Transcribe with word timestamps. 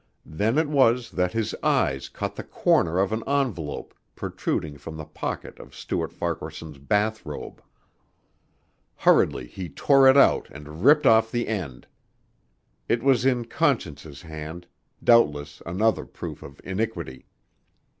Then 0.25 0.57
it 0.57 0.67
was 0.67 1.11
that 1.11 1.33
his 1.33 1.53
eyes 1.61 2.09
caught 2.09 2.35
the 2.35 2.41
corner 2.43 2.97
of 2.97 3.11
an 3.13 3.21
envelope 3.27 3.93
protruding 4.15 4.79
from 4.79 4.97
the 4.97 5.05
pocket 5.05 5.59
of 5.59 5.75
Stuart 5.75 6.11
Farquaharson's 6.11 6.79
bath 6.79 7.23
robe. 7.23 7.61
Hurriedly 8.95 9.45
he 9.45 9.69
tore 9.69 10.07
it 10.07 10.17
out 10.17 10.49
and 10.51 10.83
ripped 10.83 11.05
off 11.05 11.29
the 11.29 11.47
end. 11.47 11.85
It 12.89 13.03
was 13.03 13.27
in 13.27 13.45
Conscience's 13.45 14.23
hand 14.23 14.65
doubtless 15.03 15.61
another 15.67 16.07
proof 16.07 16.41
of 16.41 16.59
iniquity. 16.63 17.27